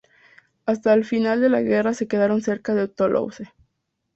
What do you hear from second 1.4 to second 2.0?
de la guerra